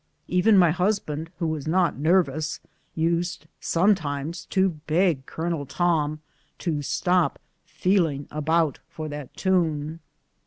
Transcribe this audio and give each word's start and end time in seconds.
Even 0.27 0.57
my 0.57 0.71
husband, 0.71 1.29
who 1.37 1.45
was 1.45 1.67
not 1.67 1.95
nervous, 1.95 2.59
used 2.95 3.45
sometimes 3.59 4.45
to 4.45 4.69
beg 4.87 5.27
Colonel 5.27 5.67
Tom 5.67 6.21
to 6.57 6.81
stop" 6.81 7.37
feeling 7.65 8.27
about 8.31 8.79
for 8.89 9.07
that 9.09 9.31
tune 9.37 9.99